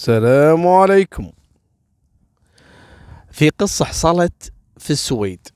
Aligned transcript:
السلام 0.00 0.66
عليكم. 0.66 1.30
في 3.30 3.48
قصة 3.48 3.84
حصلت 3.84 4.52
في 4.78 4.90
السويد. 4.90 5.48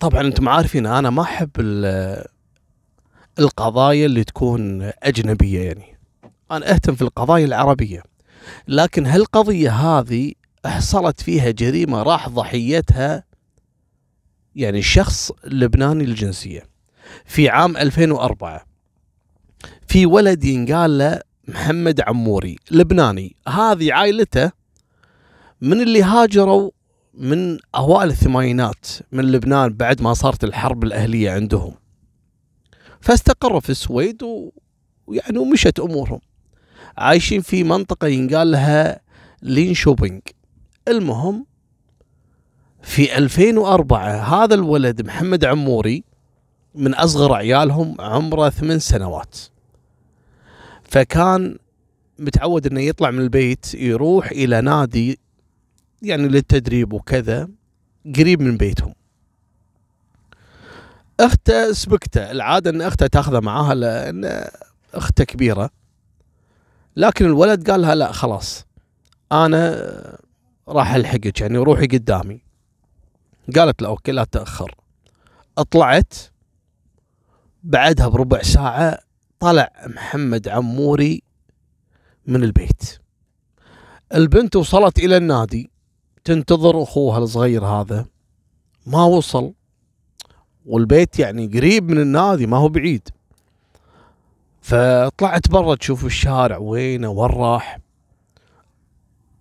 طبعا 0.00 0.20
أنتم 0.20 0.48
عارفين 0.48 0.86
أنا 0.86 1.10
ما 1.10 1.22
أحب 1.22 1.50
ال- 1.58 2.24
القضايا 3.38 4.06
اللي 4.06 4.24
تكون 4.24 4.90
أجنبية 5.02 5.60
يعني. 5.62 5.98
أنا 6.50 6.70
أهتم 6.74 6.94
في 6.94 7.02
القضايا 7.02 7.44
العربية. 7.44 8.02
لكن 8.68 9.06
هالقضية 9.06 9.70
هذه 9.70 10.32
حصلت 10.66 11.20
فيها 11.20 11.50
جريمة 11.50 12.02
راح 12.02 12.28
ضحيتها 12.28 13.24
يعني 14.54 14.82
شخص 14.82 15.32
لبناني 15.44 16.04
الجنسية 16.04 16.62
في 17.24 17.48
عام 17.48 17.76
2004 17.76 18.66
في 19.88 20.06
ولد 20.06 20.44
ينقال 20.44 20.98
له 20.98 21.20
محمد 21.48 22.00
عموري 22.00 22.56
لبناني. 22.70 23.36
هذه 23.48 23.92
عائلته 23.92 24.52
من 25.60 25.80
اللي 25.80 26.02
هاجروا 26.02 26.70
من 27.14 27.58
أوائل 27.74 28.10
الثمانينات 28.10 28.86
من 29.12 29.24
لبنان 29.24 29.72
بعد 29.72 30.02
ما 30.02 30.14
صارت 30.14 30.44
الحرب 30.44 30.84
الأهلية 30.84 31.30
عندهم. 31.30 31.74
فاستقروا 33.00 33.60
في 33.60 33.70
السويد 33.70 34.22
ويعني 35.06 35.38
ومشت 35.38 35.80
أمورهم. 35.80 36.20
عايشين 36.98 37.40
في 37.40 37.64
منطقة 37.64 38.06
ينقال 38.06 38.50
لها 38.50 39.00
لين 39.42 39.74
شوبينج 39.74 40.22
المهم 40.88 41.46
في 42.82 43.18
2004 43.18 44.44
هذا 44.44 44.54
الولد 44.54 45.06
محمد 45.06 45.44
عموري 45.44 46.04
من 46.74 46.94
أصغر 46.94 47.32
عيالهم 47.32 47.96
عمره 48.00 48.50
ثمان 48.50 48.78
سنوات. 48.78 49.36
فكان 50.88 51.58
متعود 52.18 52.66
إنه 52.66 52.80
يطلع 52.80 53.10
من 53.10 53.20
البيت 53.20 53.74
يروح 53.74 54.30
إلى 54.30 54.60
نادي 54.60 55.18
يعني 56.02 56.28
للتدريب 56.28 56.92
وكذا 56.92 57.48
قريب 58.16 58.42
من 58.42 58.56
بيتهم. 58.56 58.94
أخته 61.20 61.72
سبكته 61.72 62.30
العادة 62.30 62.70
إن 62.70 62.82
أخته 62.82 63.06
تأخذه 63.06 63.40
معاها 63.40 63.74
لأن 63.74 64.48
أخته 64.94 65.24
كبيرة. 65.24 65.70
لكن 66.96 67.24
الولد 67.24 67.70
قال 67.70 67.80
لها 67.80 67.94
لا 67.94 68.12
خلاص 68.12 68.66
أنا 69.32 70.18
راح 70.68 70.94
ألحقك 70.94 71.40
يعني 71.40 71.58
روحي 71.58 71.86
قدامي. 71.86 72.40
قالت 73.56 73.82
له 73.82 73.88
أوكي 73.88 74.12
لا 74.12 74.24
تأخر. 74.24 74.74
طلعت 75.70 76.14
بعدها 77.62 78.08
بربع 78.08 78.42
ساعة 78.42 78.98
طلع 79.40 79.70
محمد 79.86 80.48
عموري 80.48 81.22
من 82.26 82.44
البيت. 82.44 82.98
البنت 84.14 84.56
وصلت 84.56 84.98
إلى 84.98 85.16
النادي. 85.16 85.70
تنتظر 86.24 86.82
أخوها 86.82 87.18
الصغير 87.18 87.64
هذا. 87.64 88.06
ما 88.86 89.04
وصل. 89.04 89.52
والبيت 90.66 91.18
يعني 91.18 91.46
قريب 91.46 91.90
من 91.90 91.98
النادي 91.98 92.46
ما 92.46 92.56
هو 92.56 92.68
بعيد. 92.68 93.08
فطلعت 94.60 95.48
برا 95.50 95.74
تشوف 95.74 96.04
الشارع 96.04 96.56
وينه 96.56 97.10
وين 97.10 97.30
راح. 97.30 97.78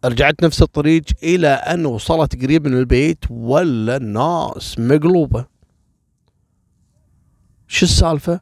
رجعت 0.05 0.43
نفس 0.43 0.61
الطريق 0.61 1.03
إلى 1.23 1.47
أن 1.47 1.85
وصلت 1.85 2.41
قريب 2.43 2.67
من 2.67 2.77
البيت 2.77 3.25
ولا 3.29 3.97
الناس 3.97 4.79
مقلوبة. 4.79 5.45
شو 7.67 7.85
السالفة؟ 7.85 8.39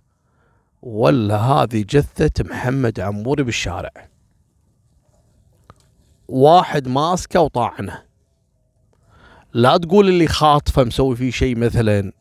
ولا 0.84 1.38
هذه 1.38 1.86
جثة 1.90 2.44
محمد 2.44 3.00
عموري 3.00 3.44
بالشارع. 3.44 3.92
واحد 6.28 6.88
ماسكه 6.88 7.40
وطاعنه. 7.40 8.02
لا 9.54 9.78
تقول 9.78 10.10
اللي 10.10 10.28
خاطفه 10.28 10.84
مسوي 10.84 11.16
فيه 11.16 11.32
شيء 11.32 11.58
مثلا 11.58 12.12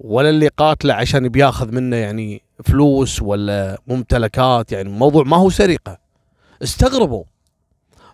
ولا 0.00 0.30
اللي 0.30 0.48
قاتله 0.48 0.94
عشان 0.94 1.28
بياخذ 1.28 1.72
منه 1.72 1.96
يعني 1.96 2.42
فلوس 2.64 3.22
ولا 3.22 3.78
ممتلكات 3.86 4.72
يعني 4.72 4.88
الموضوع 4.88 5.24
ما 5.24 5.36
هو 5.36 5.50
سرقة. 5.50 5.98
استغربوا. 6.62 7.24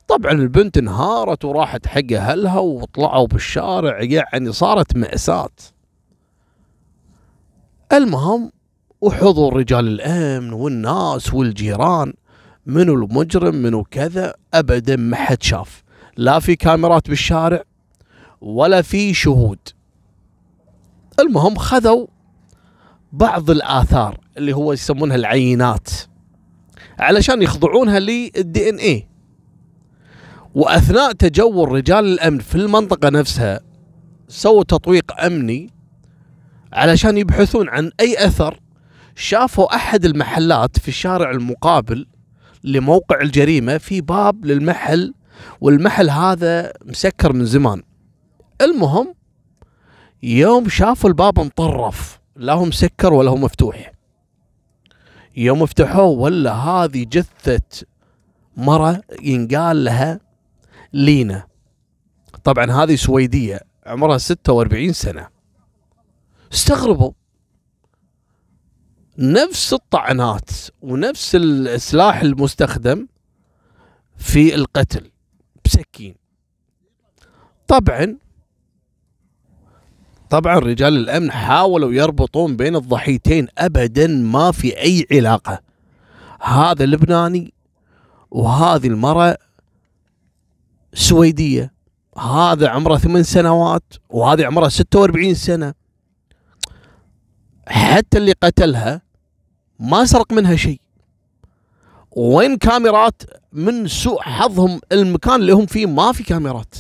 طبعا 0.08 0.32
البنت 0.32 0.78
انهارت 0.78 1.44
وراحت 1.44 1.86
حق 1.86 2.12
أهلها 2.12 2.58
وطلعوا 2.58 3.26
بالشارع 3.26 4.02
يعني 4.02 4.52
صارت 4.52 4.96
مأساة. 4.96 5.48
المهم 7.92 8.52
وحضور 9.00 9.56
رجال 9.56 9.88
الأمن 9.88 10.52
والناس 10.52 11.34
والجيران 11.34 12.12
منو 12.66 12.94
المجرم 12.94 13.54
منو 13.54 13.84
كذا 13.84 14.34
ابدا 14.54 14.96
ما 14.96 15.16
حد 15.16 15.42
شاف. 15.42 15.82
لا 16.16 16.38
في 16.38 16.56
كاميرات 16.56 17.08
بالشارع 17.08 17.62
ولا 18.40 18.82
في 18.82 19.14
شهود. 19.14 19.58
المهم 21.20 21.54
خذوا 21.56 22.06
بعض 23.12 23.50
الآثار 23.50 24.20
اللي 24.36 24.52
هو 24.52 24.72
يسمونها 24.72 25.16
العينات 25.16 25.88
علشان 26.98 27.42
يخضعونها 27.42 27.98
للدي 27.98 28.70
ان 28.70 28.76
اي 28.76 29.08
وأثناء 30.54 31.12
تجول 31.12 31.72
رجال 31.72 32.04
الأمن 32.04 32.38
في 32.38 32.54
المنطقة 32.54 33.08
نفسها 33.08 33.60
سووا 34.28 34.62
تطويق 34.62 35.20
أمني 35.20 35.70
علشان 36.72 37.18
يبحثون 37.18 37.68
عن 37.68 37.90
أي 38.00 38.26
أثر 38.26 38.60
شافوا 39.18 39.74
أحد 39.74 40.04
المحلات 40.04 40.78
في 40.78 40.88
الشارع 40.88 41.30
المقابل 41.30 42.06
لموقع 42.64 43.20
الجريمة 43.20 43.78
في 43.78 44.00
باب 44.00 44.44
للمحل 44.44 45.14
والمحل 45.60 46.10
هذا 46.10 46.72
مسكر 46.84 47.32
من 47.32 47.44
زمان. 47.44 47.82
المهم 48.60 49.14
يوم 50.22 50.68
شافوا 50.68 51.10
الباب 51.10 51.40
مطرف 51.40 52.20
لا 52.36 52.52
هو 52.52 52.64
مسكر 52.64 53.12
ولا 53.12 53.30
هو 53.30 53.36
مفتوح. 53.36 53.92
يوم 55.36 55.66
فتحوه 55.66 56.04
ولا 56.04 56.52
هذه 56.52 57.04
جثة 57.04 57.86
مرة 58.56 59.02
ينقال 59.22 59.84
لها 59.84 60.20
لينا. 60.92 61.46
طبعا 62.44 62.70
هذه 62.70 62.94
سويدية 62.94 63.60
عمرها 63.86 64.18
46 64.18 64.92
سنة. 64.92 65.28
استغربوا. 66.52 67.12
نفس 69.18 69.72
الطعنات 69.72 70.50
ونفس 70.82 71.34
السلاح 71.34 72.20
المستخدم 72.20 73.06
في 74.16 74.54
القتل 74.54 75.10
بسكين. 75.64 76.14
طبعا 77.68 78.16
طبعا 80.30 80.58
رجال 80.58 80.96
الأمن 80.96 81.30
حاولوا 81.30 81.92
يربطون 81.92 82.56
بين 82.56 82.76
الضحيتين 82.76 83.48
ابدا 83.58 84.06
ما 84.06 84.52
في 84.52 84.78
أي 84.80 85.06
علاقة. 85.12 85.60
هذا 86.42 86.86
لبناني 86.86 87.54
وهذه 88.30 88.86
المرأة 88.86 89.38
سويدية. 90.94 91.72
هذا 92.18 92.68
عمره 92.68 92.96
ثمان 92.96 93.22
سنوات 93.22 93.92
وهذه 94.08 94.46
عمرها 94.46 94.68
46 94.68 95.34
سنة. 95.34 95.74
حتى 97.68 98.18
اللي 98.18 98.32
قتلها 98.32 99.07
ما 99.78 100.04
سرق 100.04 100.32
منها 100.32 100.56
شيء. 100.56 100.80
وين 102.16 102.56
كاميرات 102.56 103.22
من 103.52 103.86
سوء 103.86 104.20
حظهم؟ 104.22 104.80
المكان 104.92 105.34
اللي 105.34 105.52
هم 105.52 105.66
فيه 105.66 105.86
ما 105.86 106.12
في 106.12 106.22
كاميرات. 106.22 106.74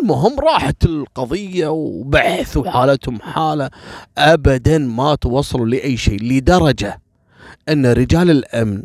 المهم 0.00 0.40
راحت 0.40 0.84
القضية 0.84 1.68
وبحث 1.68 2.56
وحالتهم 2.56 3.20
حالة. 3.20 3.70
أبدا 4.18 4.78
ما 4.78 5.14
توصلوا 5.14 5.66
لأي 5.66 5.96
شيء 5.96 6.22
لدرجة 6.22 7.00
أن 7.68 7.86
رجال 7.86 8.30
الأمن 8.30 8.82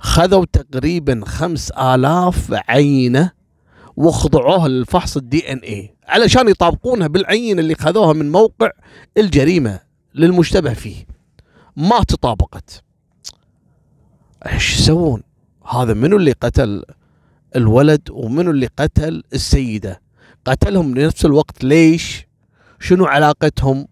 خذوا 0.00 0.44
تقريبا 0.52 1.20
خمس 1.26 1.70
آلاف 1.70 2.54
عينة 2.68 3.30
وخضعوها 3.96 4.68
للفحص 4.68 5.16
الدي 5.16 5.52
إن 5.52 5.58
اي 5.58 5.94
علشان 6.06 6.48
يطابقونها 6.48 7.06
بالعينة 7.06 7.60
اللي 7.60 7.74
خذوها 7.74 8.12
من 8.12 8.32
موقع 8.32 8.70
الجريمة 9.18 9.80
للمشتبه 10.14 10.72
فيه. 10.74 11.13
ما 11.76 12.02
تطابقت. 12.08 12.82
إيش 14.46 14.78
يسوون؟ 14.78 15.22
هذا 15.70 15.94
منو 15.94 16.16
اللي 16.16 16.32
قتل 16.32 16.84
الولد 17.56 18.10
ومنو 18.10 18.50
اللي 18.50 18.68
قتل 18.78 19.22
السيدة؟ 19.32 20.00
قتلهم 20.44 20.94
بنفس 20.94 21.24
الوقت 21.24 21.64
ليش؟ 21.64 22.26
شنو 22.80 23.04
علاقتهم؟ 23.04 23.86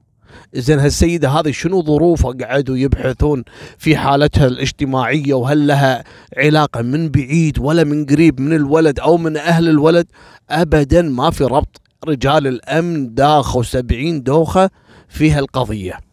زين 0.55 0.79
هالسيدة 0.79 1.29
هذه 1.29 1.51
شنو 1.51 1.83
ظروفها؟ 1.83 2.33
قعدوا 2.33 2.77
يبحثون 2.77 3.45
في 3.79 3.97
حالتها 3.97 4.47
الاجتماعية 4.47 5.35
وهل 5.35 5.67
لها 5.67 6.05
علاقة 6.37 6.83
من 6.83 7.09
بعيد 7.09 7.59
ولا 7.59 7.85
من 7.85 8.07
قريب 8.07 8.41
من 8.41 8.53
الولد 8.53 9.01
أو 9.01 9.17
من 9.17 9.37
أهل 9.37 9.69
الولد؟ 9.69 10.07
أبدا 10.51 11.03
ما 11.03 11.31
في 11.31 11.45
ربط. 11.45 11.81
رجال 12.05 12.47
الأمن 12.47 13.15
داخوا 13.15 13.63
سبعين 13.63 14.23
دوخة 14.23 14.71
في 15.09 15.31
هالقضية. 15.31 16.12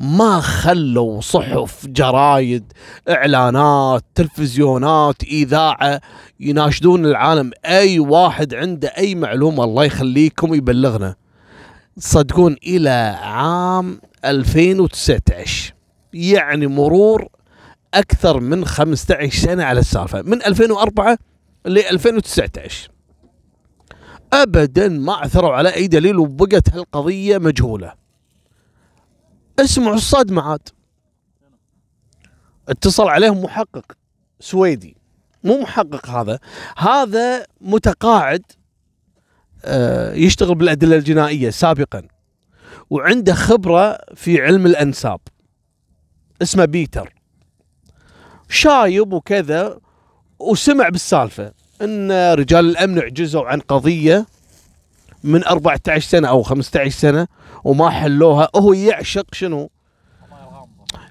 ما 0.00 0.40
خلوا 0.40 1.20
صحف 1.20 1.86
جرايد 1.86 2.72
إعلانات 3.08 4.04
تلفزيونات 4.14 5.22
إذاعة 5.24 6.00
يناشدون 6.40 7.06
العالم. 7.06 7.50
أي 7.64 7.98
واحد 7.98 8.54
عنده 8.54 8.88
أي 8.88 9.14
معلومة 9.14 9.64
الله 9.64 9.84
يخليكم 9.84 10.54
يبلغنا. 10.54 11.14
صدقون 11.98 12.56
إلى 12.66 13.16
عام 13.22 14.00
2019 14.24 15.74
يعني 16.12 16.66
مرور 16.66 17.28
أكثر 17.94 18.40
من 18.40 18.64
15 18.64 19.38
سنة 19.38 19.64
على 19.64 19.80
السالفة. 19.80 20.22
من 20.22 20.42
2004 20.42 21.18
ل 21.66 21.78
2019 21.78 22.88
ابدا 24.32 24.88
ما 24.88 25.12
عثروا 25.12 25.52
على 25.52 25.74
أي 25.74 25.86
دليل 25.86 26.18
وبقت 26.18 26.70
هالقضية 26.74 27.38
مجهولة. 27.38 28.03
اسمعوا 29.60 29.94
الصدمه 29.94 30.42
عاد 30.42 30.68
اتصل 32.68 33.08
عليهم 33.08 33.42
محقق 33.42 33.92
سويدي. 34.40 34.96
مو 35.44 35.60
محقق 35.60 36.10
هذا 36.10 36.38
هذا 36.76 37.46
متقاعد 37.60 38.42
آه، 39.64 40.14
يشتغل 40.14 40.54
بالأدلة 40.54 40.96
الجنائية 40.96 41.50
سابقا 41.50 42.02
وعنده 42.90 43.34
خبرة 43.34 43.98
في 44.14 44.42
علم 44.42 44.66
الأنساب. 44.66 45.20
اسمه 46.42 46.64
بيتر. 46.64 47.14
شايب 48.48 49.12
وكذا 49.12 49.78
وسمع 50.38 50.88
بالسالفة 50.88 51.52
إن 51.82 52.32
رجال 52.32 52.70
الأمن 52.70 52.98
عجزوا 52.98 53.44
عن 53.44 53.60
قضية 53.60 54.26
من 55.24 55.44
14 55.44 56.00
سنة 56.08 56.28
أو 56.28 56.42
15 56.42 56.88
سنة 56.98 57.26
وما 57.64 57.90
حلوها. 57.90 58.48
هو 58.56 58.72
يعشق 58.72 59.34
شنو؟ 59.34 59.70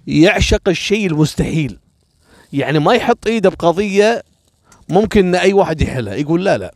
يعشق 0.07 0.69
الشيء 0.69 1.07
المستحيل. 1.07 1.79
يعني 2.53 2.79
ما 2.79 2.93
يحط 2.93 3.27
إيده 3.27 3.49
بقضية 3.49 4.23
ممكن 4.89 5.27
إن 5.27 5.35
أي 5.35 5.53
واحد 5.53 5.81
يحلها. 5.81 6.13
يقول 6.13 6.45
لا 6.45 6.57
لا. 6.57 6.73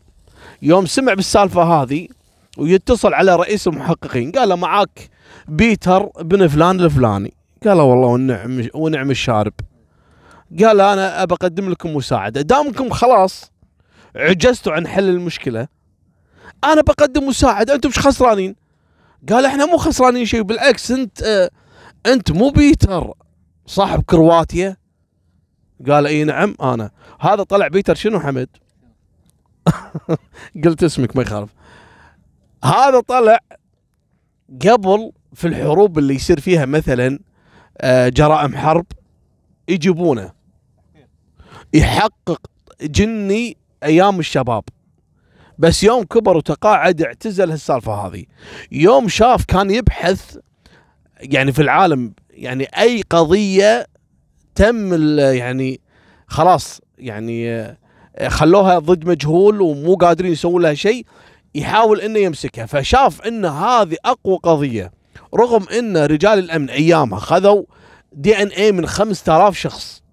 يوم 0.61 0.85
سمع 0.85 1.13
بالسالفة 1.13 1.63
هذه 1.63 2.07
ويتصل 2.57 3.13
على 3.13 3.35
رئيس 3.35 3.67
المحققين 3.67 4.31
قال 4.31 4.49
له 4.49 4.55
معاك 4.55 5.09
بيتر 5.47 6.05
بن 6.05 6.47
فلان 6.47 6.79
الفلاني. 6.79 7.33
قال 7.65 7.81
والله 7.81 8.07
ونعم 8.07 8.67
ونعم 8.73 9.11
الشارب. 9.11 9.53
قال 10.59 10.81
أنا 10.81 11.23
ابى 11.23 11.33
اقدم 11.33 11.69
لكم 11.69 11.95
مساعدة. 11.95 12.41
دامكم 12.41 12.89
خلاص 12.89 13.51
عجزتوا 14.15 14.73
عن 14.73 14.87
حل 14.87 15.09
المشكلة 15.09 15.67
أنا 16.63 16.81
بقدم 16.81 17.27
مساعدة 17.27 17.75
أنتم 17.75 17.89
مش 17.89 17.99
خسرانين. 17.99 18.55
قال 19.29 19.45
إحنا 19.45 19.65
مو 19.65 19.77
خسرانين 19.77 20.25
شيء 20.25 20.41
بالعكس 20.41 20.91
أنت 20.91 21.21
آه 21.23 21.49
أنت 22.05 22.31
مو 22.31 22.49
بيتر 22.49 23.13
صاحب 23.65 24.03
كرواتيا. 24.03 24.77
قال 25.87 26.07
إي 26.07 26.23
نعم 26.23 26.55
أنا. 26.61 26.91
هذا 27.19 27.43
طلع 27.43 27.67
بيتر 27.67 27.95
شنو 27.95 28.19
حمد؟ 28.19 28.49
قلت 30.65 30.83
اسمك 30.83 31.15
ما 31.15 31.21
يخالف. 31.21 31.49
هذا 32.63 32.99
طلع 32.99 33.39
قبل 34.61 35.11
في 35.33 35.47
الحروب 35.47 35.97
اللي 35.97 36.15
يصير 36.15 36.39
فيها 36.39 36.65
مثلا 36.65 37.19
آه، 37.81 38.09
جرائم 38.09 38.57
حرب 38.57 38.85
يجيبونه. 39.67 40.31
يحقق 41.73 42.41
جني 42.81 43.57
أيام 43.83 44.19
الشباب. 44.19 44.63
بس 45.59 45.83
يوم 45.83 46.03
كبر 46.03 46.37
وتقاعد 46.37 47.01
اعتزل 47.01 47.51
هالسالفة 47.51 47.93
هذه. 47.93 48.23
يوم 48.71 49.07
شاف 49.07 49.45
كان 49.45 49.71
يبحث 49.71 50.37
يعني 51.19 51.51
في 51.51 51.61
العالم 51.61 52.13
يعني 52.29 52.63
أي 52.63 53.03
قضية 53.09 53.87
تم 54.55 55.09
يعني 55.19 55.81
خلاص 56.27 56.81
يعني 56.97 57.51
آه، 57.51 57.77
خلوها 58.27 58.79
ضد 58.79 59.07
مجهول 59.07 59.61
ومو 59.61 59.95
قادرين 59.95 60.31
يسوون 60.31 60.61
لها 60.61 60.73
شيء 60.73 61.05
يحاول 61.55 62.01
إنه 62.01 62.19
يمسكها. 62.19 62.65
فشاف 62.65 63.21
إن 63.21 63.45
هذه 63.45 63.95
أقوى 64.05 64.37
قضية 64.43 64.91
رغم 65.35 65.65
إن 65.69 65.97
رجال 65.97 66.39
الأمن 66.39 66.69
أيامها 66.69 67.19
خذوا 67.19 67.63
دي 68.13 68.41
إن 68.41 68.47
اي 68.47 68.71
من 68.71 68.87
5000 68.87 69.57
شخص. 69.57 70.03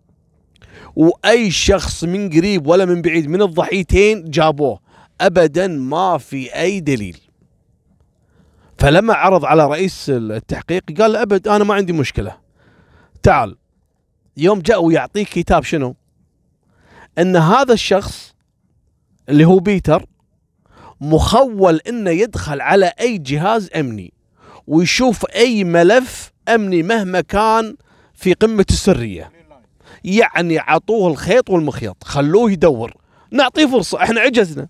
وأي 0.96 1.50
شخص 1.50 2.04
من 2.04 2.30
قريب 2.30 2.66
ولا 2.66 2.84
من 2.84 3.02
بعيد 3.02 3.28
من 3.28 3.42
الضحيتين 3.42 4.30
جابوه. 4.30 4.83
ابدا 5.20 5.66
ما 5.66 6.18
في 6.18 6.54
أي 6.54 6.80
دليل. 6.80 7.18
فلما 8.78 9.14
عرض 9.14 9.44
على 9.44 9.66
رئيس 9.66 10.10
التحقيق 10.10 11.00
قال 11.00 11.16
أبد 11.16 11.48
أنا 11.48 11.64
ما 11.64 11.74
عندي 11.74 11.92
مشكلة. 11.92 12.36
تعال 13.22 13.56
يوم 14.36 14.58
جاء 14.58 14.84
ويعطيك 14.84 15.28
كتاب 15.28 15.64
شنو؟ 15.64 15.96
إن 17.18 17.36
هذا 17.36 17.72
الشخص 17.72 18.34
اللي 19.28 19.44
هو 19.44 19.58
بيتر 19.58 20.06
مخول 21.00 21.80
إنه 21.88 22.10
يدخل 22.10 22.60
على 22.60 22.92
أي 23.00 23.18
جهاز 23.18 23.70
أمني 23.76 24.12
ويشوف 24.66 25.26
أي 25.34 25.64
ملف 25.64 26.32
أمني 26.48 26.82
مهما 26.82 27.20
كان 27.20 27.76
في 28.14 28.32
قمة 28.32 28.66
السرية. 28.70 29.32
يعني 30.04 30.58
عطوه 30.58 31.10
الخيط 31.10 31.50
والمخيط 31.50 32.04
خلوه 32.04 32.50
يدور. 32.50 32.94
نعطيه 33.30 33.66
فرصة 33.66 34.02
إحنا 34.02 34.20
عجزنا. 34.20 34.68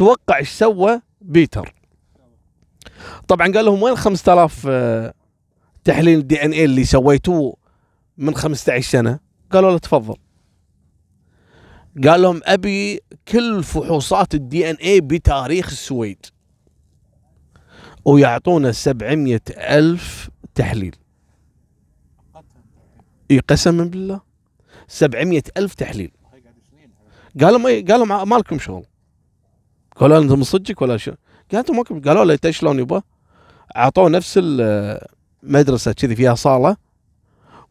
توقع 0.00 0.36
إيش 0.36 0.48
سوى 0.48 1.00
بيتر؟ 1.20 1.74
طبعا 3.28 3.52
قال 3.52 3.64
لهم 3.64 3.82
وين 3.82 3.96
5000 3.96 4.66
آه، 4.68 5.14
تحليل 5.84 6.26
DNA 6.26 6.64
اللي 6.64 6.84
سويتوه 6.84 7.56
من 8.18 8.34
15 8.34 8.90
سنة؟ 8.90 9.20
قالوا 9.50 9.70
له 9.70 9.78
تفضل. 9.78 10.16
قال 12.04 12.22
لهم 12.22 12.40
أبي 12.44 13.00
كل 13.28 13.62
فحوصات 13.62 14.34
ال 14.34 14.70
DNA 14.70 15.00
بتاريخ 15.00 15.70
السويد 15.70 16.26
ويعطونا 18.04 18.72
700 18.72 19.40
ألف 19.50 20.30
تحليل. 20.54 20.96
إي 23.30 23.38
قسما 23.38 23.84
بالله. 23.84 24.20
700 24.88 25.42
ألف 25.56 25.74
تحليل. 25.74 26.10
قالوا 27.40 27.80
قالوا 27.80 28.24
ما 28.24 28.36
لكم 28.36 28.58
شغل؟ 28.58 28.84
قالوا 30.00 30.18
أنت 30.18 30.32
من 30.32 30.42
صدقك 30.42 30.82
ولا 30.82 30.96
شو؟ 30.96 31.12
قالوا 31.52 31.80
أنتم 31.80 32.00
قالوا 32.00 32.24
له 32.24 32.34
انت 32.34 32.50
شلون 32.50 32.78
يبا؟ 32.78 33.02
أعطوه 33.76 34.08
نفس 34.08 34.40
المدرسة 34.42 35.92
كذي 35.92 36.16
فيها 36.16 36.34
صالة 36.34 36.76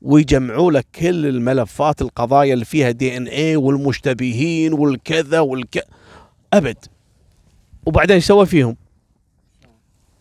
ويجمعوا 0.01 0.71
لك 0.71 0.87
كل 0.95 1.25
الملفات 1.25 2.01
القضايا 2.01 2.53
اللي 2.53 2.65
فيها 2.65 2.91
دي 2.91 3.17
ان 3.17 3.27
اي 3.27 3.55
والمشتبهين 3.55 4.73
والكذا 4.73 5.39
والك 5.39 5.86
أبد 6.53 6.77
وبعدين 7.86 8.15
إيش 8.15 8.25
سوى 8.25 8.45
فيهم؟ 8.45 8.75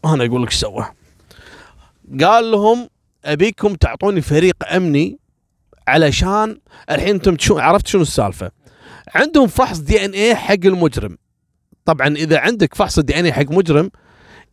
أنا 0.04 0.24
أقول 0.24 0.42
لك 0.42 0.48
إيش 0.48 0.60
سوى 0.60 0.86
قال 2.20 2.50
لهم 2.50 2.88
أبيكم 3.24 3.74
تعطوني 3.74 4.20
فريق 4.20 4.56
أمني 4.72 5.18
علشان 5.88 6.60
الحين 6.90 7.14
أنتم 7.14 7.36
عرفت 7.60 7.86
شنو 7.86 8.02
السالفة 8.02 8.50
عندهم 9.14 9.46
فحص 9.46 9.78
دي 9.78 10.04
ان 10.04 10.10
اي 10.10 10.34
حق 10.34 10.56
المجرم 10.64 11.18
طبعا 11.88 12.08
إذا 12.08 12.38
عندك 12.38 12.74
فحص 12.74 13.00
دي 13.00 13.20
إن 13.20 13.24
اي 13.24 13.32
حق 13.32 13.50
مجرم 13.50 13.90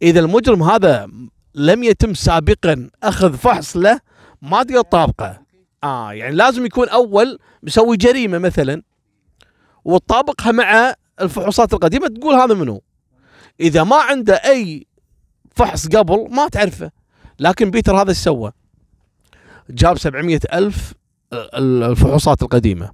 إذا 0.02 0.20
المجرم 0.20 0.64
هذا 0.64 1.08
لم 1.56 1.84
يتم 1.84 2.14
سابقا 2.14 2.90
أخذ 3.04 3.38
فحص 3.38 3.78
له 3.78 4.00
ما 4.42 4.64
تقدر 4.64 4.82
تطابقه. 4.82 5.42
آه 5.84 6.14
يعني 6.14 6.36
لازم 6.36 6.66
يكون 6.66 6.90
أول 6.90 7.40
مسوي 7.64 7.98
جريمة 7.98 8.38
مثلا 8.38 8.82
وتطابقها 9.86 10.52
مع 10.52 10.94
الفحوصات 11.22 11.74
القديمة 11.74 12.08
تقول 12.08 12.36
هذا 12.36 12.54
منو. 12.54 12.82
إذا 13.60 13.84
ما 13.84 13.96
عنده 13.96 14.34
أي 14.34 14.88
فحص 15.56 15.88
قبل 15.88 16.28
ما 16.32 16.48
تعرفه. 16.48 16.92
لكن 17.40 17.72
بيتر 17.72 18.02
هذا 18.02 18.10
إيش 18.10 18.18
سوى؟ 18.18 18.52
جاب 19.70 19.98
700 19.98 20.40
ألف 20.54 20.94
الفحوصات 21.34 22.44
القديمة 22.44 22.92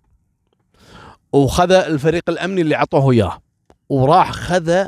وخذ 1.34 1.72
الفريق 1.72 2.24
الأمني 2.30 2.62
اللي 2.62 2.76
عطوه 2.76 3.12
إياه. 3.12 3.42
وراح 3.92 4.32
خذ 4.32 4.86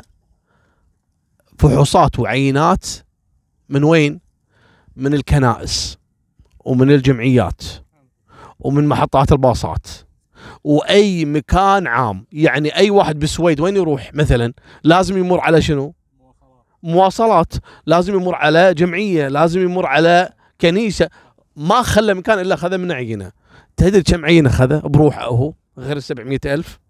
فحوصات 1.58 2.18
وعينات 2.18 2.86
من 3.68 3.84
وين؟ 3.84 4.20
من 4.96 5.14
الكنائس 5.14 5.98
ومن 6.64 6.90
الجمعيات 6.90 7.62
ومن 8.60 8.88
محطات 8.88 9.32
الباصات. 9.32 9.86
وأي 10.64 11.24
مكان 11.24 11.86
عام 11.86 12.26
يعني 12.32 12.76
أي 12.76 12.90
واحد 12.90 13.18
بالسويد 13.18 13.60
وين 13.60 13.76
يروح 13.76 14.14
مثلا 14.14 14.52
لازم 14.84 15.18
يمر 15.18 15.40
على 15.40 15.62
شنو؟ 15.62 15.94
مواصلات. 16.82 17.54
لازم 17.86 18.14
يمر 18.14 18.34
على 18.34 18.74
جمعية 18.74 19.28
لازم 19.28 19.60
يمر 19.60 19.86
على 19.86 20.32
كنيسة. 20.60 21.08
ما 21.56 21.82
خلى 21.82 22.14
مكان 22.14 22.38
إلا 22.38 22.56
خذ 22.56 22.78
من 22.78 22.92
عينه. 22.92 23.32
تدري 23.76 24.02
كم 24.02 24.24
عينة 24.24 24.50
خذ 24.50 24.80
بروحه 24.80 25.24
هو 25.24 25.52
غير 25.78 25.96
ال 25.96 26.46
ألف. 26.46 26.83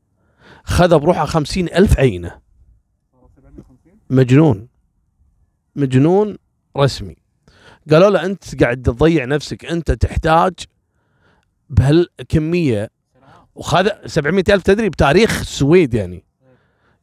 خذ 0.64 0.98
بروحه 0.98 1.26
خمسين 1.26 1.68
ألف 1.68 1.98
عينة. 1.98 2.40
مجنون. 4.10 4.68
مجنون 5.76 6.38
رسمي. 6.76 7.16
قالوا 7.90 8.10
له 8.10 8.24
أنت 8.24 8.62
قاعد 8.62 8.82
تضيع 8.82 9.24
نفسك. 9.24 9.64
أنت 9.64 9.90
تحتاج 9.90 10.52
بهالكمية. 11.70 12.90
وهذا 13.54 14.06
700 14.06 14.44
ألف 14.48 14.62
تدري 14.62 14.88
بتاريخ 14.88 15.40
السويد 15.40 15.94
يعني. 15.94 16.24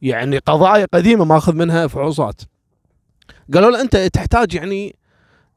يعني 0.02 0.38
قضايا 0.38 0.86
قديمة 0.94 1.24
ماخذ 1.24 1.54
منها 1.54 1.86
فحوصات. 1.86 2.42
قالوا 3.54 3.70
له 3.70 3.80
أنت 3.80 3.96
تحتاج 3.96 4.54
يعني 4.54 4.96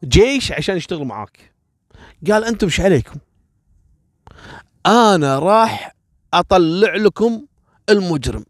جيش 0.03 0.51
عشان 0.51 0.77
يشتغل 0.77 1.05
معاك. 1.05 1.53
قال 2.31 2.43
أنتم 2.43 2.67
إيش 2.67 2.81
عليكم؟ 2.81 3.19
أنا 4.85 5.39
راح 5.39 5.95
أطلع 6.33 6.95
لكم 6.95 7.45
المجرم. 7.89 8.45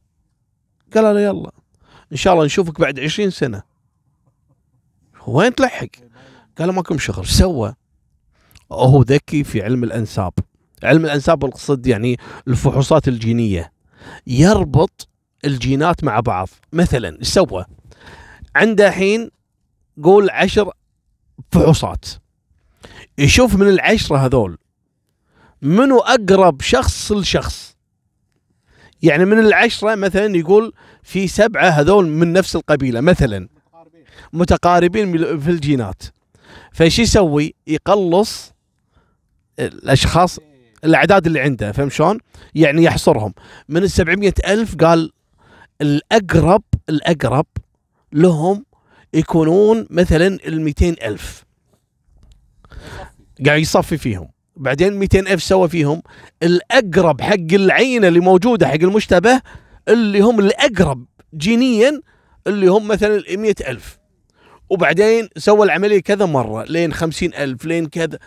قال 0.94 1.04
له 1.04 1.22
يلا 1.22 1.52
إن 2.12 2.18
شاء 2.18 2.34
الله 2.34 2.46
نشوفك 2.46 2.82
بعد 2.82 3.00
عشرين 3.00 3.30
سنة. 3.30 3.64
وين 5.28 5.56
تلحق؟ 5.56 5.88
قال 6.58 6.72
ماكم 6.72 6.98
شغل. 6.98 7.26
سوى. 7.26 7.76
هو 8.72 9.02
ذكي 9.02 9.44
في 9.44 9.62
علم 9.64 9.84
الأنساب. 9.84 10.34
علم 10.84 11.06
الأنساب 11.06 11.44
والقصد 11.44 11.88
يعني 11.88 12.20
الفحوصات 12.48 13.08
الجينية. 13.08 13.72
يربط 14.28 15.08
الجينات 15.46 16.04
مع 16.04 16.20
بعض. 16.20 16.50
مثلا 16.74 17.20
إيش 17.20 17.28
سوى. 17.28 17.66
عنده 18.56 18.88
الحين 18.88 19.30
قول 20.04 20.30
عشر 20.30 20.72
فحوصات. 21.52 22.06
يشوف 23.18 23.56
من 23.56 23.68
العشرة 23.68 24.18
هذول 24.18 24.58
منو 25.62 26.00
أقرب 26.00 26.62
شخص 26.62 27.12
لشخص. 27.12 27.75
يعني 29.04 29.26
من 29.26 29.40
العشرة 29.40 29.96
مثلا 29.96 30.38
يقول 30.38 30.74
في 31.04 31.28
سبعة 31.28 31.70
هذول 31.70 32.08
من 32.08 32.34
نفس 32.34 32.56
القبيلة 32.56 33.02
مثلا 33.02 33.48
متقاربين 34.34 35.40
في 35.40 35.52
الجينات. 35.52 36.04
فايش 36.74 37.00
يسوي؟ 37.00 37.56
يقلص 37.68 38.54
الأشخاص 39.60 40.40
الأعداد 40.84 41.26
اللي 41.26 41.40
عنده 41.40 41.72
فهم 41.72 41.90
شلون؟ 41.90 42.20
يعني 42.56 42.84
يحصرهم. 42.84 43.34
من 43.70 43.84
السبعمية 43.84 44.34
ألف 44.48 44.76
قال 44.76 45.12
الأقرب 45.82 46.64
الأقرب 46.90 47.46
لهم 48.14 48.66
يكونون 49.14 49.88
مثلا 49.90 50.28
ال 50.28 50.76
ألف. 51.04 51.46
قاعد 53.46 53.60
يصفي 53.60 53.98
فيهم. 53.98 54.35
بعدين 54.58 54.94
200 54.94 55.20
ألف 55.20 55.44
سوى 55.44 55.70
فيهم. 55.70 56.02
الأقرب 56.44 57.22
حق 57.22 57.54
العينة 57.54 58.08
اللي 58.08 58.20
موجودة 58.20 58.68
حق 58.68 58.74
المشتبه 58.74 59.42
اللي 59.88 60.20
هم 60.20 60.40
الأقرب 60.40 61.06
جينيا 61.34 62.02
اللي 62.48 62.68
هم 62.68 62.88
مثلا 62.88 63.24
100 63.38 63.56
ألف. 63.68 64.00
وبعدين 64.70 65.30
سوى 65.38 65.66
العملية 65.66 66.00
كذا 66.00 66.26
مرة 66.26 66.64
لين 66.64 66.94
50 66.94 67.34
ألف 67.34 67.66
لين 67.66 67.86
كذا. 67.86 68.20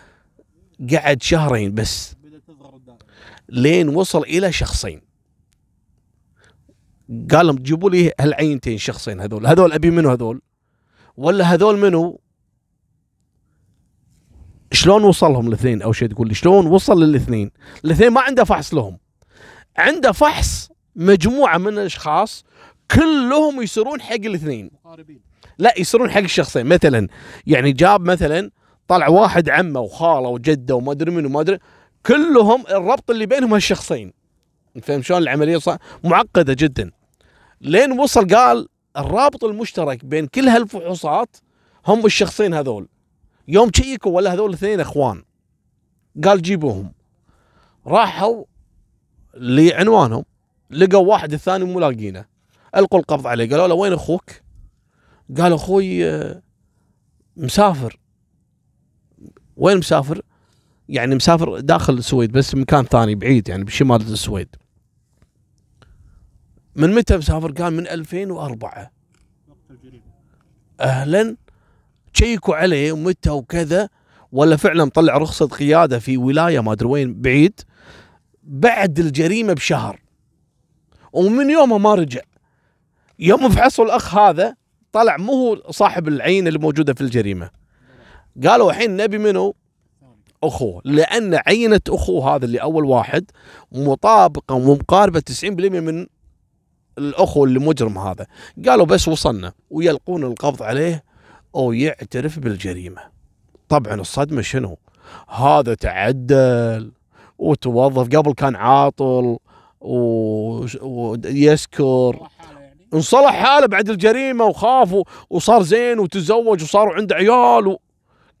قعد 0.93 1.23
شهرين 1.23 1.73
بس. 1.73 2.15
لين 3.49 3.89
وصل 3.89 4.21
إلى 4.21 4.51
شخصين. 4.51 5.01
قال 7.31 7.47
لهم 7.47 7.55
جيبوا 7.55 7.89
لي 7.89 8.11
هالعينتين 8.19 8.77
شخصين 8.77 9.19
هذول. 9.21 9.47
هذول 9.47 9.73
أبي 9.73 9.91
منو 9.91 10.09
هذول؟ 10.09 10.41
ولا 11.17 11.53
هذول 11.53 11.77
منو؟ 11.77 12.19
شلون 14.71 15.03
وصلهم 15.03 15.47
الاثنين؟ 15.47 15.81
أو 15.81 15.93
شيء 15.93 16.07
تقول 16.07 16.27
لي 16.27 16.33
شلون 16.33 16.67
وصل 16.67 17.03
للاثنين؟ 17.03 17.51
الاثنين 17.85 18.09
ما 18.09 18.21
عنده 18.21 18.43
فحص 18.43 18.73
لهم. 18.73 18.97
عنده 19.77 20.11
فحص 20.11 20.69
مجموعة 20.95 21.57
من 21.57 21.67
الأشخاص 21.67 22.45
كلهم 22.95 23.61
يصيرون 23.61 24.01
حق 24.01 24.13
الاثنين. 24.13 24.71
لا 25.57 25.73
يصيرون 25.77 26.11
حق 26.11 26.21
الشخصين. 26.21 26.65
مثلا 26.65 27.07
يعني 27.47 27.71
جاب 27.71 28.01
مثلا 28.01 28.51
طلع 28.87 29.07
واحد 29.07 29.49
عمه 29.49 29.79
وخاله 29.79 30.29
وجده 30.29 30.75
وما 30.75 30.91
أدري 30.91 31.11
منو 31.11 31.27
وما 31.27 31.41
أدري 31.41 31.59
كلهم 32.05 32.63
الربط 32.69 33.11
اللي 33.11 33.25
بينهم 33.25 33.53
هالشخصين 33.53 34.13
فهم 34.83 35.01
شلون 35.01 35.21
العملية 35.21 35.57
صح 35.57 35.77
معقدة 36.03 36.53
جدا. 36.53 36.91
لين 37.61 37.99
وصل 37.99 38.35
قال 38.35 38.67
الرابط 38.97 39.43
المشترك 39.43 40.05
بين 40.05 40.27
كل 40.27 40.47
هالفحوصات 40.47 41.37
هم 41.87 42.05
الشخصين 42.05 42.53
هذول. 42.53 42.87
يوم 43.49 43.71
شيكوا 43.75 44.11
ولا 44.15 44.33
هذول 44.33 44.49
الاثنين 44.49 44.79
اخوان. 44.79 45.23
قال 46.23 46.41
جيبوهم. 46.41 46.91
راحوا 47.87 48.43
لعنوانهم 49.33 50.23
لقوا 50.71 51.07
واحد 51.07 51.33
الثاني 51.33 51.65
مو 51.65 51.79
لاقينه. 51.79 52.25
ألقوا 52.75 52.99
القبض 52.99 53.27
عليه. 53.27 53.49
قالوا 53.49 53.67
له 53.67 53.75
وين 53.75 53.93
أخوك؟ 53.93 54.31
قال 55.37 55.53
أخوي 55.53 56.09
آه، 56.09 56.41
مسافر. 57.37 57.99
وين 59.57 59.77
مسافر؟ 59.77 60.21
يعني 60.89 61.15
مسافر 61.15 61.59
داخل 61.59 61.93
السويد 61.93 62.31
بس 62.31 62.55
مكان 62.55 62.85
ثاني 62.85 63.15
بعيد 63.15 63.49
يعني 63.49 63.63
بشمال 63.63 64.01
السويد. 64.01 64.55
من 66.75 66.95
متى 66.95 67.17
مسافر؟ 67.17 67.51
قال 67.51 67.73
من 67.73 67.87
2004 67.87 68.91
أهلا. 70.79 71.37
تشيكوا 72.13 72.55
عليه 72.55 72.95
متى 72.95 73.29
وكذا 73.29 73.89
ولا 74.31 74.55
فعلا 74.55 74.89
طلع 74.89 75.17
رخصة 75.17 75.47
قيادة 75.47 75.99
في 75.99 76.17
ولاية 76.17 76.59
ما 76.59 76.71
أدري 76.71 76.87
وين 76.87 77.21
بعيد 77.21 77.61
بعد 78.43 78.99
الجريمة 78.99 79.53
بشهر. 79.53 80.01
ومن 81.13 81.49
يومها 81.49 81.77
ما 81.77 81.95
رجع. 81.95 82.21
يوم 83.19 83.49
فحصوا 83.49 83.85
الأخ 83.85 84.15
هذا 84.15 84.55
طلع 84.91 85.17
مو 85.17 85.33
هو 85.33 85.71
صاحب 85.71 86.07
العين 86.07 86.47
اللي 86.47 86.59
موجودة 86.59 86.93
في 86.93 87.01
الجريمة. 87.01 87.49
قالوا 88.47 88.71
الحين 88.71 88.97
نبي 88.97 89.17
منه 89.17 89.53
أخوه. 90.43 90.81
لأن 90.85 91.39
عينة 91.47 91.81
أخوه 91.89 92.35
هذا 92.35 92.45
اللي 92.45 92.61
أول 92.61 92.85
واحد 92.85 93.31
مطابقة 93.71 94.55
ومقاربة 94.55 95.19
90% 95.19 95.45
من 95.79 96.07
الأخو 96.97 97.45
اللي 97.45 97.59
مجرم 97.59 97.97
هذا. 97.97 98.27
قالوا 98.65 98.85
بس 98.85 99.07
وصلنا. 99.07 99.53
ويلقون 99.69 100.23
القبض 100.23 100.63
عليه. 100.63 101.03
أو 101.55 101.73
يعترف 101.73 102.39
بالجريمة. 102.39 103.01
طبعا 103.69 103.93
الصدمة 103.93 104.41
شنو؟ 104.41 104.77
هذا 105.29 105.73
تعدل 105.73 106.91
وتوظف 107.37 108.17
قبل 108.17 108.33
كان 108.33 108.55
عاطل 108.55 109.37
ويسكر. 110.81 112.27
انصلح 112.93 113.31
حاله 113.31 113.67
بعد 113.67 113.89
الجريمة 113.89 114.45
وخاف 114.45 114.95
وصار 115.29 115.63
زين 115.63 115.99
وتزوج 115.99 116.63
وصاروا 116.63 116.93
عنده 116.93 117.15
عيال 117.15 117.67
و... 117.67 117.79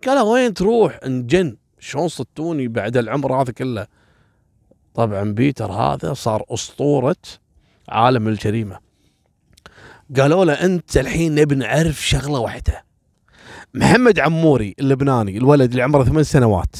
قال 0.07 0.19
وين 0.19 0.53
تروح؟ 0.53 0.99
انجن. 1.05 1.57
شلون 1.79 2.07
صدتوني 2.07 2.67
بعد 2.67 2.97
العمر 2.97 3.41
هذا 3.41 3.51
كله؟ 3.51 3.87
طبعا 4.93 5.23
بيتر 5.23 5.71
هذا 5.71 6.13
صار 6.13 6.43
أسطورة 6.49 7.15
عالم 7.89 8.27
الجريمة. 8.27 8.79
قالوا 10.17 10.45
له 10.45 10.53
أنت 10.53 10.97
الحين 10.97 11.35
نبي 11.35 11.55
نعرف 11.55 12.07
شغلة 12.07 12.39
واحدة. 12.39 12.88
محمد 13.73 14.19
عموري 14.19 14.75
اللبناني 14.79 15.37
الولد 15.37 15.69
اللي 15.69 15.83
عمره 15.83 16.03
ثمان 16.03 16.23
سنوات. 16.23 16.75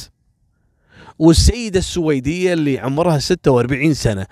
والسيدة 1.19 1.79
السويدية 1.79 2.53
اللي 2.53 2.79
عمرها 2.79 3.19
46 3.19 3.93
سنة. 3.93 4.27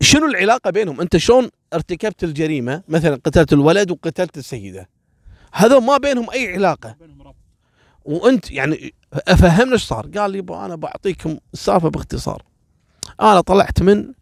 شنو 0.00 0.26
العلاقة 0.26 0.70
بينهم؟ 0.70 1.00
أنت 1.00 1.16
شلون 1.16 1.50
ارتكبت 1.74 2.24
الجريمة؟ 2.24 2.82
مثلا 2.88 3.14
قتلت 3.24 3.52
الولد 3.52 3.90
وقتلت 3.90 4.38
السيدة. 4.38 4.88
هذا 5.52 5.78
ما 5.78 5.96
بينهم 5.96 6.30
أي 6.30 6.54
علاقة. 6.54 6.96
وأنت 8.04 8.50
يعني 8.50 8.94
أفهمنا 9.12 9.72
إيش 9.72 9.82
صار؟ 9.82 10.06
قال 10.06 10.30
لي 10.30 10.38
أنا 10.50 10.74
بعطيكم 10.74 11.38
السالفة 11.54 11.88
باختصار. 11.88 12.42
أنا 13.20 13.40
طلعت 13.40 13.82
من 13.82 14.12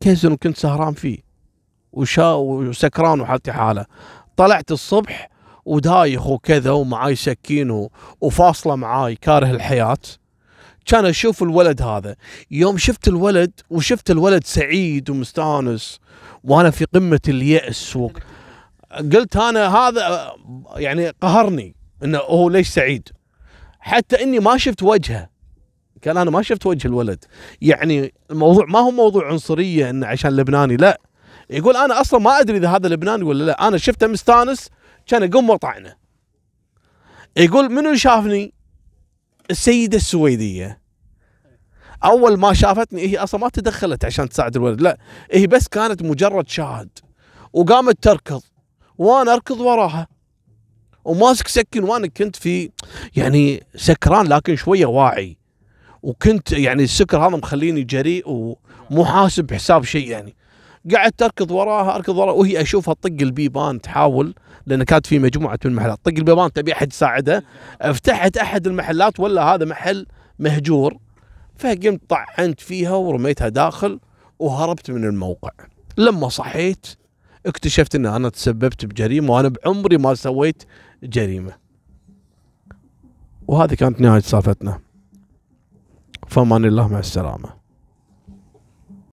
كازينو 0.00 0.32
وكنت 0.32 0.56
سهران 0.56 0.94
فيه. 0.94 1.18
وشا 1.92 2.32
وسكران 2.32 3.20
وحالتي 3.20 3.52
حالة. 3.52 3.86
طلعت 4.36 4.72
الصبح 4.72 5.37
ودايخ 5.68 6.26
وكذا 6.26 6.70
ومعاي 6.70 7.16
سكين 7.16 7.88
وفاصلة 8.20 8.76
معاي 8.76 9.16
كاره 9.16 9.50
الحياة. 9.50 9.98
كان 10.86 11.06
أشوف 11.06 11.42
الولد 11.42 11.82
هذا. 11.82 12.16
يوم 12.50 12.78
شفت 12.78 13.08
الولد 13.08 13.52
وشفت 13.70 14.10
الولد 14.10 14.44
سعيد 14.44 15.10
ومستانس 15.10 16.00
وأنا 16.44 16.70
في 16.70 16.84
قمة 16.84 17.20
اليأس 17.28 17.96
و... 17.96 18.10
قلت 19.12 19.36
أنا 19.36 19.76
هذا 19.76 20.32
يعني 20.76 21.08
قهرني 21.08 21.76
إنه 22.04 22.18
هو 22.18 22.48
ليش 22.48 22.68
سعيد. 22.68 23.08
حتى 23.80 24.22
إني 24.22 24.38
ما 24.40 24.56
شفت 24.56 24.82
وجهه. 24.82 25.28
كان 26.02 26.16
أنا 26.16 26.30
ما 26.30 26.42
شفت 26.42 26.66
وجه 26.66 26.88
الولد. 26.88 27.24
يعني 27.60 28.14
الموضوع 28.30 28.66
ما 28.66 28.78
هو 28.78 28.90
موضوع 28.90 29.28
عنصرية 29.28 29.90
إنه 29.90 30.06
عشان 30.06 30.36
لبناني 30.36 30.76
لا. 30.76 31.00
يقول 31.50 31.76
أنا 31.76 32.00
أصلا 32.00 32.20
ما 32.20 32.40
أدري 32.40 32.56
إذا 32.56 32.68
هذا 32.68 32.88
لبناني 32.88 33.24
ولا 33.24 33.44
لا. 33.44 33.68
أنا 33.68 33.78
شفته 33.78 34.06
مستانس 34.06 34.68
كان 35.08 35.22
اقوم 35.22 35.50
وطعنه 35.50 35.96
يقول 37.36 37.72
منو 37.72 37.94
شافني؟ 37.94 38.54
السيدة 39.50 39.96
السويدية. 39.96 40.80
أول 42.04 42.38
ما 42.38 42.52
شافتني 42.52 43.02
هي 43.02 43.18
أصلا 43.18 43.40
ما 43.40 43.48
تدخلت 43.48 44.04
عشان 44.04 44.28
تساعد 44.28 44.56
الولد 44.56 44.80
لا 44.80 44.98
هي 45.32 45.46
بس 45.46 45.68
كانت 45.68 46.02
مجرد 46.02 46.48
شاهد. 46.48 46.88
وقامت 47.52 48.02
تركض. 48.02 48.42
وأنا 48.98 49.34
أركض 49.34 49.60
وراها. 49.60 50.08
وماسك 51.04 51.48
سكين 51.48 51.84
وأنا 51.84 52.06
كنت 52.06 52.36
في 52.36 52.70
يعني 53.16 53.66
سكران 53.76 54.26
لكن 54.26 54.56
شوية 54.56 54.86
واعي. 54.86 55.36
وكنت 56.02 56.52
يعني 56.52 56.82
السكر 56.82 57.18
هذا 57.18 57.36
مخليني 57.36 57.82
جريء 57.82 58.28
ومو 58.28 59.04
حاسب 59.04 59.52
حساب 59.52 59.84
شيء 59.84 60.08
يعني. 60.08 60.36
قعدت 60.94 61.22
اركض 61.22 61.50
وراها 61.50 61.94
أركض 61.94 62.16
وراها. 62.16 62.34
وهي 62.34 62.60
أشوفها 62.60 62.94
تطق 62.94 63.16
البيبان 63.20 63.80
تحاول 63.80 64.34
لأن 64.66 64.82
كانت 64.82 65.06
في 65.06 65.18
مجموعة 65.18 65.58
من 65.64 65.70
المحلات. 65.70 65.98
طق 66.04 66.12
البيبان 66.18 66.52
تبي 66.52 66.72
أحد 66.72 66.92
يساعدها 66.92 67.42
فتحت 67.80 68.36
أحد 68.36 68.66
المحلات 68.66 69.20
ولا 69.20 69.42
هذا 69.42 69.64
محل 69.64 70.06
مهجور. 70.38 70.96
فقمت 71.56 72.00
طعنت 72.08 72.60
فيها 72.60 72.94
ورميتها 72.94 73.48
داخل 73.48 74.00
وهربت 74.38 74.90
من 74.90 75.04
الموقع. 75.04 75.50
لما 75.96 76.28
صحيت 76.28 76.86
اكتشفت 77.46 77.94
إن 77.94 78.06
أنا 78.06 78.28
تسببت 78.28 78.84
بجريمة 78.84 79.34
وأنا 79.34 79.48
بعمري 79.48 79.98
ما 79.98 80.14
سويت 80.14 80.62
جريمة. 81.02 81.52
وهذه 83.48 83.74
كانت 83.74 84.00
نهاية 84.00 84.20
سالفتنا. 84.20 84.80
فمان 86.28 86.64
الله 86.64 86.88
مع 86.88 86.98
السلامة. 86.98 87.57